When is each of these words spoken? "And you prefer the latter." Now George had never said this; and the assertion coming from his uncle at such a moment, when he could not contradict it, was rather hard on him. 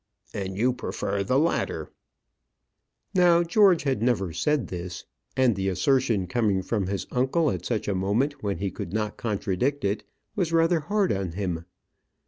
"And 0.33 0.57
you 0.57 0.73
prefer 0.73 1.23
the 1.23 1.37
latter." 1.37 1.91
Now 3.13 3.43
George 3.43 3.83
had 3.83 4.01
never 4.01 4.33
said 4.33 4.65
this; 4.69 5.05
and 5.37 5.55
the 5.55 5.69
assertion 5.69 6.25
coming 6.25 6.63
from 6.63 6.87
his 6.87 7.05
uncle 7.11 7.51
at 7.51 7.67
such 7.67 7.87
a 7.87 7.93
moment, 7.93 8.41
when 8.41 8.57
he 8.57 8.71
could 8.71 8.93
not 8.93 9.15
contradict 9.15 9.85
it, 9.85 10.03
was 10.35 10.51
rather 10.51 10.79
hard 10.79 11.11
on 11.11 11.33
him. 11.33 11.65